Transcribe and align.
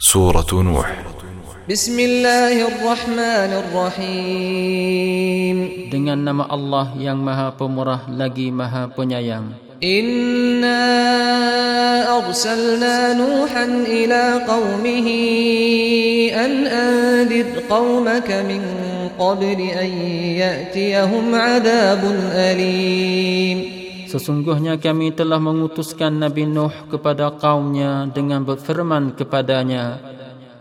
سورة 0.00 0.48
نوح. 0.64 0.88
بسم 1.68 1.92
الله 2.00 2.56
الرحمن 2.72 3.52
الرحيم. 3.68 5.56
Dengan 5.92 6.24
nama 6.24 6.48
Allah 6.48 6.96
yang 6.96 7.20
maha 7.20 7.52
pemurah 7.52 8.08
lagi 8.08 8.48
maha 8.48 8.88
penyayang. 8.88 9.52
إنا 9.84 10.80
أرسلنا 12.16 13.12
نوحا 13.12 13.64
إلى 13.84 14.40
قومه 14.48 15.08
أن 16.32 16.64
أنذر 16.64 17.68
قومك 17.68 18.28
من 18.48 18.62
قبل 19.20 19.60
أن 19.60 19.90
يأتيهم 20.40 21.34
عذاب 21.34 22.02
أليم 22.32 23.79
Sesungguhnya 24.09 24.77
kami 24.77 25.11
telah 25.11 25.41
mengutuskan 25.41 26.21
Nabi 26.21 26.45
Nuh 26.45 26.71
kepada 26.87 27.33
kaumnya 27.35 28.07
dengan 28.09 28.45
berfirman 28.45 29.17
kepadanya 29.17 29.99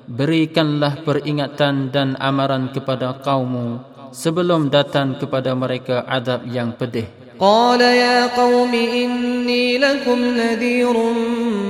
Berikanlah 0.05 1.01
peringatan 1.01 1.89
dan 1.89 2.17
amaran 2.21 2.73
kepada 2.73 3.21
kaummu 3.21 3.81
sebelum 4.13 4.69
datang 4.69 5.17
kepada 5.17 5.53
mereka 5.57 6.05
adab 6.09 6.45
yang 6.49 6.73
pedih 6.75 7.09
قال 7.35 7.83
يا 7.83 8.31
قوم 8.31 8.71
إني 8.71 9.83
لكم 9.83 10.19
نذير 10.39 10.95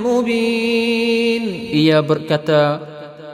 مبين 0.04 1.44
Ia 1.72 2.04
berkata 2.04 2.84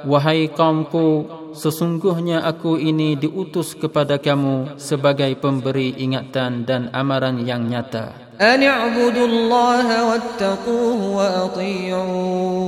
Wahai 0.07 0.47
kaumku 0.47 1.27
Sesungguhnya 1.51 2.47
aku 2.47 2.79
ini 2.79 3.19
diutus 3.19 3.75
kepada 3.75 4.23
kamu 4.23 4.79
sebagai 4.79 5.35
pemberi 5.35 5.99
ingatan 5.99 6.63
dan 6.63 6.95
amaran 6.95 7.43
yang 7.43 7.67
nyata. 7.67 8.24
أن 8.42 8.64
اعبدوا 8.64 9.28
الله 9.28 9.88
واتقوه 10.10 11.16
وأطيعون 11.16 12.66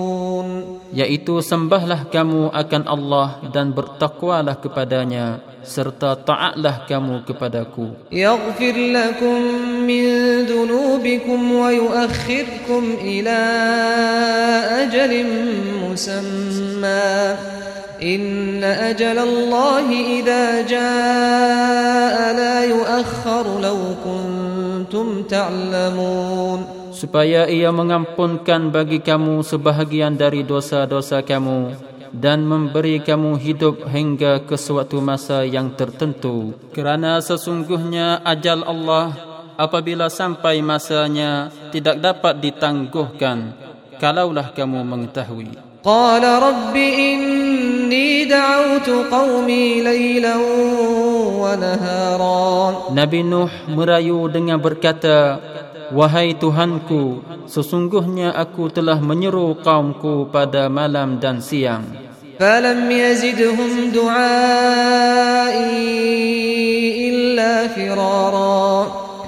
Yaitu 0.98 1.44
sembahlah 1.46 2.10
kamu 2.10 2.50
akan 2.50 2.84
Allah 2.90 3.44
dan 3.54 3.70
bertakwalah 3.70 4.58
kepadanya 4.58 5.38
serta 5.62 6.16
taatlah 6.18 6.90
kamu 6.90 7.22
kepadaku. 7.28 7.94
يغفر 8.10 8.76
لكم 8.96 9.38
من 9.86 10.04
ذنوبكم 10.50 11.40
ويؤخركم 11.52 12.84
إلى 13.04 13.40
أجل 14.88 15.14
مسمى 15.86 17.14
إن 18.02 18.64
أجل 18.64 19.18
الله 19.20 19.88
إذا 19.92 20.62
جاء 20.62 22.18
لا 22.34 22.58
يؤخر 22.64 23.46
لو 23.62 23.80
kuntum 24.88 25.28
ta'lamun. 25.28 26.92
Supaya 26.96 27.46
ia 27.52 27.70
mengampunkan 27.76 28.72
bagi 28.72 29.04
kamu 29.04 29.44
sebahagian 29.44 30.16
dari 30.16 30.48
dosa-dosa 30.48 31.20
kamu 31.22 31.76
dan 32.16 32.48
memberi 32.48 33.04
kamu 33.04 33.36
hidup 33.36 33.84
hingga 33.92 34.48
ke 34.48 34.56
suatu 34.56 35.04
masa 35.04 35.44
yang 35.44 35.76
tertentu. 35.76 36.56
Kerana 36.72 37.20
sesungguhnya 37.20 38.24
ajal 38.24 38.64
Allah 38.64 39.12
apabila 39.60 40.08
sampai 40.08 40.64
masanya 40.64 41.52
tidak 41.70 42.00
dapat 42.00 42.40
ditangguhkan 42.40 43.54
kalaulah 44.00 44.56
kamu 44.56 44.82
mengetahui. 44.88 45.52
Qala 45.84 46.42
rabbi 46.42 46.88
inni 47.14 48.26
da'awtu 48.26 49.12
qaumi 49.12 49.86
laylan 49.86 50.42
ونهارا 51.43 52.43
Nabi 52.93 53.21
Nuh 53.25 53.51
merayu 53.73 54.29
dengan 54.29 54.61
berkata 54.61 55.41
Wahai 55.93 56.33
Tuhanku, 56.33 57.21
sesungguhnya 57.45 58.33
aku 58.33 58.73
telah 58.73 58.97
menyeru 58.97 59.61
kaumku 59.61 60.33
pada 60.33 60.73
malam 60.73 61.21
dan 61.21 61.45
siang. 61.45 61.85
فلم 62.41 62.91
يزدهم 62.91 63.93
دعائي 63.93 65.63
إلا 67.13 67.53
فرارا 67.77 68.65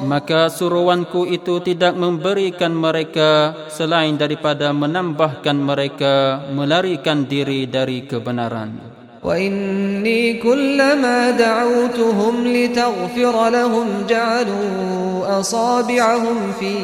Maka 0.04 0.52
suruanku 0.52 1.24
itu 1.24 1.64
tidak 1.64 1.96
memberikan 1.96 2.76
mereka 2.76 3.56
selain 3.72 4.20
daripada 4.20 4.68
menambahkan 4.68 5.56
mereka 5.56 6.44
melarikan 6.52 7.24
diri 7.24 7.64
dari 7.64 8.04
kebenaran. 8.04 8.97
وإني 9.23 10.33
كلما 10.33 11.31
دعوتهم 11.31 12.47
لتغفر 12.47 13.49
لهم 13.49 13.87
جعلوا 14.09 15.39
أصابعهم 15.39 16.37
في 16.59 16.75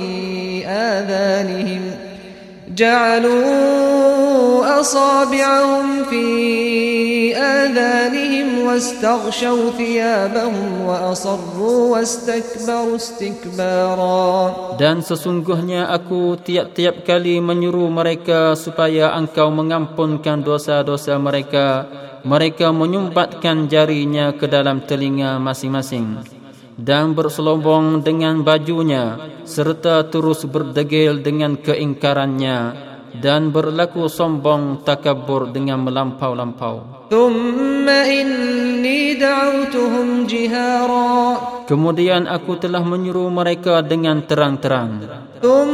آذانهم 0.67 1.81
جعلوا 2.75 4.79
أصابعهم 4.79 6.03
في 6.03 6.25
آذانهم 7.37 8.67
واستغشوا 8.67 9.71
ثيابهم 9.77 10.81
وأصروا 10.81 11.95
واستكبروا 11.95 12.95
استكبارا 12.95 14.53
Dan 14.75 14.99
sesungguhnya 14.99 15.87
aku 15.87 16.35
tiap-tiap 16.35 17.07
kali 17.07 17.39
menyuruh 17.39 17.87
mereka 17.87 18.59
supaya 18.59 19.15
engkau 19.15 19.47
mengampunkan 19.55 20.43
dosa-dosa 20.43 21.15
mereka. 21.15 21.87
mereka 22.25 22.73
menyumbatkan 22.73 23.69
jarinya 23.69 24.33
ke 24.33 24.49
dalam 24.49 24.81
telinga 24.81 25.37
masing-masing 25.37 26.25
dan 26.75 27.15
berselombong 27.15 28.03
dengan 28.03 28.43
bajunya 28.43 29.15
serta 29.47 30.09
terus 30.11 30.43
berdegil 30.43 31.23
dengan 31.23 31.55
keingkarannya 31.55 32.59
dan 33.23 33.53
berlaku 33.53 34.11
sombong 34.11 34.83
takabur 34.83 35.53
dengan 35.55 35.87
melampau-lampau. 35.87 37.07
Kemudian 41.65 42.27
aku 42.27 42.51
telah 42.59 42.83
menyuruh 42.83 43.29
mereka 43.31 43.85
dengan 43.85 44.25
terang-terang. 44.25 44.91
Kemudian 44.99 45.05
aku 45.05 45.21
telah 45.21 45.23
menyuruh 45.23 45.69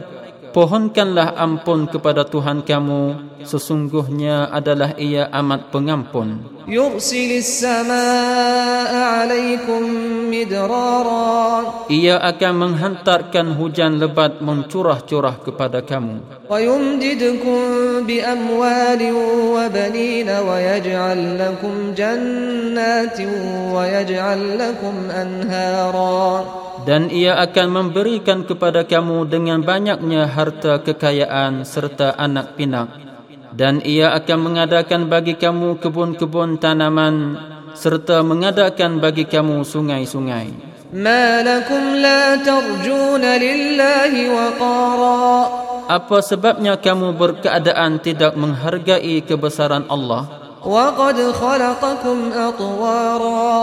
pohonkanlah 0.56 1.36
ampun 1.36 1.84
kepada 1.84 2.24
Tuhan 2.24 2.64
kamu 2.64 3.36
sesungguhnya 3.44 4.48
adalah 4.48 4.96
ia 4.96 5.28
amat 5.28 5.68
pengampun. 5.68 6.56
Yursilis 6.64 7.60
midrara. 10.32 11.28
Ia 11.92 12.16
akan 12.24 12.52
menghantarkan 12.56 13.54
hujan 13.54 14.00
lebat 14.00 14.40
mencurah-curah 14.40 15.44
kepada 15.44 15.84
kamu. 15.84 16.48
Wa 16.48 16.56
yumdidukum 16.56 18.08
bi 18.08 18.24
amwalin 18.24 19.14
wa 19.52 19.68
banin 19.68 20.26
wa 20.26 20.56
yaj'al 20.56 21.36
lakum 21.36 21.92
jannatin 21.92 23.30
wa 23.70 23.84
yaj'al 23.86 24.56
lakum 24.56 25.12
anhara 25.12 26.65
Dan 26.81 27.13
ia 27.13 27.37
akan 27.37 27.67
memberikan 27.69 28.41
kepada 28.41 28.87
kamu 28.87 29.29
dengan 29.29 29.61
banyaknya 29.61 30.25
harta 30.25 30.81
kekayaan 30.81 31.61
serta 31.61 32.17
anak 32.17 32.57
pinak. 32.57 32.89
Dan 33.53 33.83
ia 33.85 34.15
akan 34.17 34.39
mengadakan 34.39 35.11
bagi 35.11 35.37
kamu 35.37 35.77
kebun-kebun 35.77 36.57
tanaman 36.57 37.37
serta 37.77 38.25
mengadakan 38.25 38.97
bagi 38.97 39.29
kamu 39.29 39.61
sungai-sungai. 39.61 40.71
ما 40.91 41.39
لكم 41.39 42.03
لا 42.03 42.35
ترجون 42.35 43.23
لله 43.23 44.11
وقارا 44.35 45.31
Apa 45.91 46.23
sebabnya 46.23 46.79
kamu 46.79 47.19
berkeadaan 47.19 47.99
tidak 47.99 48.35
menghargai 48.35 49.23
kebesaran 49.23 49.87
Allah? 49.87 50.27
وقد 50.61 51.17
خلقكم 51.31 52.17
أطوارا 52.31 53.55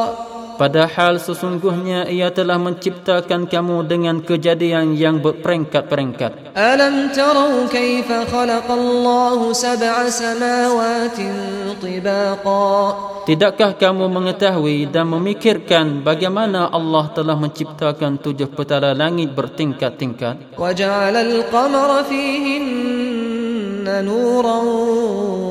Padahal 0.63 1.19
sesungguhnya 1.19 2.07
ia 2.07 2.31
telah 2.31 2.55
menciptakan 2.55 3.51
kamu 3.51 3.83
dengan 3.83 4.23
kejadian 4.23 4.95
yang 4.95 5.19
berperingkat-peringkat. 5.19 6.55
Alam 6.55 7.11
tarau 7.11 7.67
kaifa 7.67 8.23
khalaqallahu 8.23 9.51
sab'a 9.51 10.07
samawatin 10.07 11.35
tibaqa. 11.83 12.95
Tidakkah 13.27 13.75
kamu 13.75 14.07
mengetahui 14.07 14.87
dan 14.87 15.11
memikirkan 15.11 15.99
bagaimana 15.99 16.71
Allah 16.71 17.11
telah 17.11 17.35
menciptakan 17.35 18.23
tujuh 18.23 18.47
petala 18.55 18.95
langit 18.95 19.35
bertingkat-tingkat? 19.35 20.55
Wa 20.55 20.71
ja'ala 20.71 21.27
al-qamara 21.27 22.07
fihin 22.07 23.83
nuran 23.83 24.67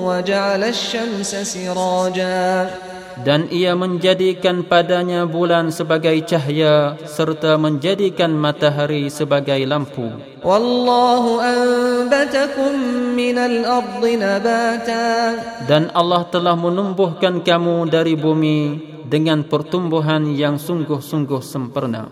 wa 0.08 0.25
ja'ala 0.25 0.73
asy-syamsa 0.73 1.44
sirajan 1.44 2.92
dan 3.20 3.53
ia 3.53 3.76
menjadikan 3.76 4.64
padanya 4.64 5.29
bulan 5.29 5.69
sebagai 5.69 6.17
cahaya 6.25 6.97
serta 7.05 7.61
menjadikan 7.61 8.32
matahari 8.32 9.12
sebagai 9.12 9.61
lampu. 9.69 10.09
Wallahu 10.41 11.38
anbatakum 11.38 12.73
minal 13.12 13.69
ardi 13.69 14.17
nabata. 14.17 15.37
Dan 15.69 15.93
Allah 15.93 16.25
telah 16.32 16.56
menumbuhkan 16.56 17.44
kamu 17.44 17.93
dari 17.93 18.17
bumi 18.17 18.91
dengan 19.06 19.44
pertumbuhan 19.44 20.32
yang 20.32 20.56
sungguh-sungguh 20.56 21.44
sempurna. 21.44 22.08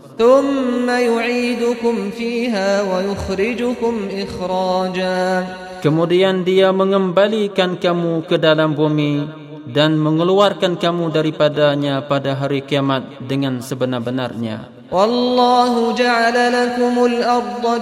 Kemudian 5.81 6.35
dia 6.45 6.69
mengembalikan 6.77 7.81
kamu 7.81 8.13
ke 8.29 8.37
dalam 8.37 8.77
bumi 8.77 9.40
dan 9.71 9.95
mengeluarkan 9.97 10.77
kamu 10.77 11.15
daripadanya 11.15 12.03
pada 12.05 12.35
hari 12.35 12.67
kiamat 12.67 13.23
dengan 13.23 13.63
sebenar-benarnya. 13.63 14.81
Wallahu 14.91 15.95
ja'ala 15.95 16.51
lakumul 16.51 17.23
arda 17.23 17.79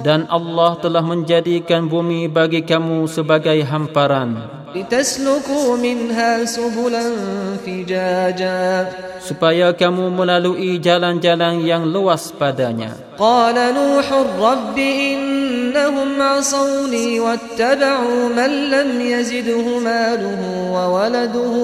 dan 0.00 0.24
Allah 0.32 0.80
telah 0.80 1.04
menjadikan 1.04 1.84
bumi 1.84 2.24
bagi 2.24 2.64
kamu 2.64 3.04
sebagai 3.04 3.60
hamparan. 3.60 4.62
Litasluku 4.72 5.76
minha 5.76 6.48
subulan 6.48 7.12
fijaja 7.60 8.88
supaya 9.20 9.76
kamu 9.76 10.08
melalui 10.08 10.80
jalan-jalan 10.80 11.60
yang 11.60 11.84
luas 11.84 12.32
padanya. 12.32 12.96
Qala 13.20 13.76
nuhur 13.76 14.32
rabbi 14.40 15.31
إنهم 15.71 16.21
عصوني 16.21 17.19
واتبعوا 17.19 18.21
من 18.37 18.51
لم 18.75 18.89
يزده 19.01 19.65
ماله 19.79 20.41
وولده 20.75 21.55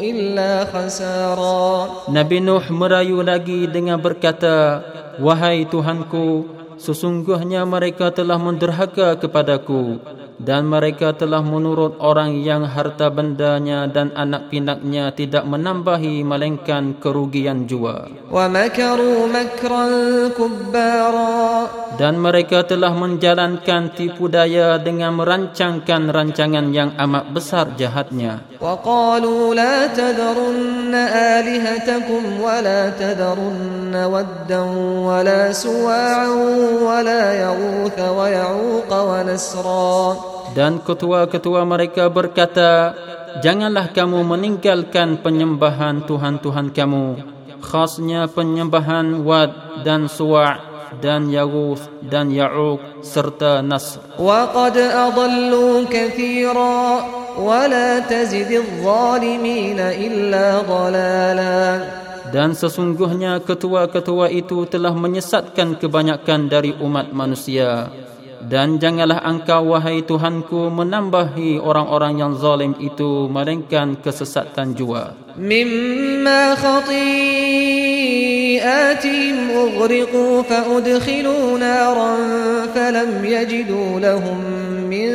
إلا 0.00 0.50
خسارا 0.72 1.68
Nabi 2.08 2.38
Nuh 2.40 2.64
merayu 2.72 3.20
lagi 3.20 3.68
dengan 3.68 4.00
berkata 4.00 4.80
Wahai 5.20 5.68
Tuhanku 5.68 6.56
Sesungguhnya 6.76 7.64
mereka 7.64 8.12
telah 8.12 8.36
menderhaka 8.36 9.16
kepadaku 9.16 9.96
dan 10.40 10.68
mereka 10.68 11.16
telah 11.16 11.40
menurut 11.40 11.96
orang 11.96 12.44
yang 12.44 12.68
harta 12.68 13.08
bendanya 13.08 13.88
dan 13.88 14.12
anak 14.12 14.52
pinaknya 14.52 15.08
tidak 15.16 15.48
menambahi 15.48 16.20
melainkan 16.20 17.00
kerugian 17.00 17.64
jua. 17.64 18.06
Dan 21.96 22.20
mereka 22.20 22.68
telah 22.68 22.92
menjalankan 22.92 23.96
tipu 23.96 24.28
daya 24.28 24.76
dengan 24.76 25.16
merancangkan 25.16 26.12
rancangan 26.12 26.68
yang 26.68 26.92
amat 27.00 27.24
besar 27.32 27.72
jahatnya. 27.80 28.44
وقالوا 28.60 29.54
لا 29.54 29.86
تذرن 29.86 30.94
آلهتكم 31.36 32.40
ولا 32.40 32.90
تذرن 32.90 33.94
ودا 33.94 34.60
ولا 35.08 35.52
سواعا 35.52 36.28
ولا 36.80 37.24
يغوث 37.40 37.98
ويعوق 38.00 38.90
ونسرا 39.10 40.29
dan 40.56 40.80
ketua-ketua 40.80 41.68
mereka 41.68 42.08
berkata, 42.08 42.96
Janganlah 43.44 43.92
kamu 43.92 44.24
meninggalkan 44.24 45.20
penyembahan 45.20 46.08
Tuhan-Tuhan 46.08 46.72
kamu, 46.72 47.20
khasnya 47.60 48.24
penyembahan 48.32 49.20
Wad 49.20 49.84
dan 49.84 50.08
Suwa' 50.08 50.76
dan 51.04 51.28
Yaguth 51.28 51.84
dan 52.00 52.32
Ya'uq 52.32 53.04
serta 53.04 53.60
Nasr. 53.60 54.16
وَقَدْ 54.16 54.76
أَضَلُّوا 54.80 55.74
كَثِيرًا 55.92 56.80
وَلَا 57.36 57.90
تَزِدِ 58.08 58.48
الظَّالِمِينَ 58.48 59.78
إِلَّا 59.80 60.46
ضَلَالًا 60.64 61.68
Dan 62.26 62.58
sesungguhnya 62.58 63.38
ketua-ketua 63.38 64.32
itu 64.34 64.66
telah 64.66 64.90
menyesatkan 64.90 65.78
kebanyakan 65.78 66.50
dari 66.50 66.74
umat 66.82 67.14
manusia 67.14 67.86
dan 68.49 68.81
janganlah 68.81 69.21
engkau 69.21 69.75
wahai 69.75 70.01
Tuhanku 70.01 70.73
menambahi 70.73 71.61
orang-orang 71.61 72.17
yang 72.17 72.33
zalim 72.39 72.73
itu 72.81 73.29
melainkan 73.29 73.99
kesesatan 74.01 74.73
jua. 74.73 75.13
Mimma 75.37 76.57
khati'atihim 76.57 76.97
ughriqu 79.53 80.41
fa 80.49 80.65
udkhilu 80.65 81.61
naran 81.61 82.65
falam 82.73 83.21
yajidu 83.21 84.01
lahum 84.01 84.39
min 84.89 85.11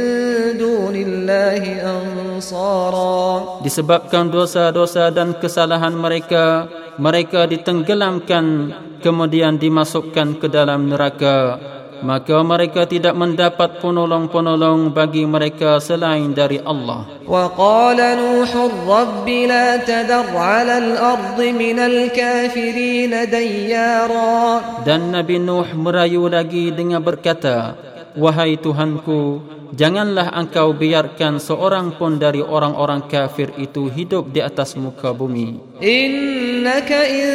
dunillahi 0.57 1.83
ansara. 1.83 3.61
Disebabkan 3.67 4.31
dosa-dosa 4.31 5.11
dan 5.11 5.35
kesalahan 5.37 5.99
mereka 5.99 6.71
mereka 6.97 7.45
ditenggelamkan 7.45 8.73
kemudian 9.05 9.61
dimasukkan 9.61 10.41
ke 10.41 10.49
dalam 10.49 10.89
neraka 10.89 11.61
maka 12.03 12.43
mereka 12.45 12.85
tidak 12.85 13.17
mendapat 13.17 13.81
penolong-penolong 13.81 14.93
bagi 14.93 15.25
mereka 15.25 15.81
selain 15.81 16.35
dari 16.37 16.61
Allah. 16.61 17.09
Wa 17.25 17.49
qala 17.53 18.17
Nuh 18.19 18.53
Rabb 18.85 19.27
la 19.27 19.81
tadar 19.81 20.29
'ala 20.33 20.75
al-ard 20.81 21.39
min 21.55 21.79
al-kafirin 21.81 23.15
dayyara. 23.31 24.85
Dan 24.85 25.15
Nabi 25.15 25.41
Nuh 25.41 25.69
merayu 25.73 26.29
lagi 26.29 26.75
dengan 26.75 27.01
berkata, 27.01 27.77
Wahai 28.17 28.57
Tuhanku, 28.57 29.56
janganlah 29.73 30.31
engkau 30.37 30.77
biarkan 30.77 31.41
seorang 31.41 31.97
pun 31.97 32.21
dari 32.21 32.45
orang-orang 32.45 33.09
kafir 33.11 33.51
itu 33.59 33.89
hidup 33.91 34.31
di 34.31 34.45
atas 34.45 34.79
muka 34.79 35.11
bumi. 35.11 35.81
Innaka 35.83 37.01
in 37.09 37.31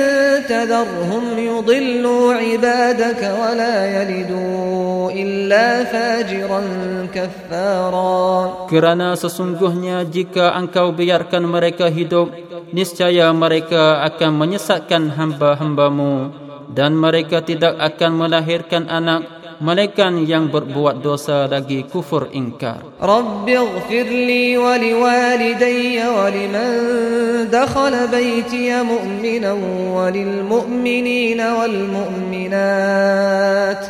tadarhum 0.46 1.36
yudillu 1.36 2.38
ibadaka 2.38 3.28
wa 3.36 3.52
la 3.58 3.76
yalidu 4.00 5.10
illa 5.12 5.84
fajiran 5.90 6.68
kaffara. 7.12 8.70
Kerana 8.72 9.18
sesungguhnya 9.18 10.08
jika 10.08 10.56
engkau 10.56 10.96
biarkan 10.96 11.44
mereka 11.44 11.92
hidup, 11.92 12.32
niscaya 12.72 13.34
mereka 13.36 14.06
akan 14.08 14.32
menyesatkan 14.38 15.12
hamba-hambamu 15.12 16.32
dan 16.72 16.96
mereka 16.96 17.44
tidak 17.44 17.76
akan 17.78 18.16
melahirkan 18.16 18.88
anak 18.88 19.41
malaikat 19.61 20.27
yang 20.29 20.53
berbuat 20.53 21.01
dosa 21.01 21.49
lagi 21.49 21.85
kufur 21.89 22.29
ingkar. 22.33 22.83
Rabbi 23.01 23.53
ighfir 23.57 24.07
li 24.09 24.57
wa 24.59 24.77
li 24.77 24.93
walidayya 24.93 26.07
wa 26.13 26.27
liman 26.29 27.49
dakhala 27.49 28.07
baytiya 28.11 28.85
mu'minan 28.85 29.59
wa 29.93 30.09
lil 30.13 30.45
mu'minina 30.45 31.47
wal 31.59 31.79
mu'minat 31.89 33.81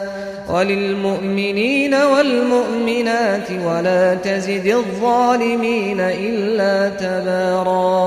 وللمؤمنين 0.47 1.95
والمؤمنات 1.95 3.49
ولا 3.67 4.15
تزد 4.15 4.67
الظالمين 4.67 6.01
إلا 6.01 6.75
تبارا 6.95 7.99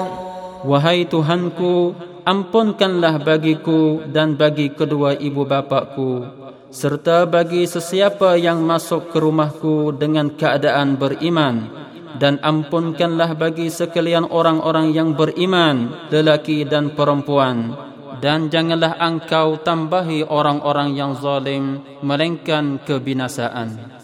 Wahai 0.60 1.08
Tuhanku, 1.08 1.96
ampunkanlah 2.28 3.24
bagiku 3.24 4.04
dan 4.12 4.36
bagi 4.36 4.76
kedua 4.76 5.16
ibu 5.16 5.48
bapakku 5.48 6.28
serta 6.75 7.23
bagi 7.31 7.63
sesiapa 7.71 8.35
yang 8.35 8.67
masuk 8.67 9.15
ke 9.15 9.23
rumahku 9.23 9.95
dengan 9.95 10.35
keadaan 10.35 10.99
beriman. 10.99 11.71
Dan 12.15 12.39
ampunkanlah 12.43 13.35
bagi 13.35 13.71
sekalian 13.71 14.27
orang-orang 14.27 14.95
yang 14.95 15.19
beriman 15.19 16.11
lelaki 16.15 16.63
dan 16.67 16.95
perempuan. 16.95 17.75
Dan 18.23 18.51
janganlah 18.51 18.95
engkau 19.03 19.59
tambahi 19.59 20.23
orang-orang 20.23 20.95
yang 20.95 21.19
zalim 21.19 21.83
melainkan 22.07 22.79
kebinasaan 22.87 24.03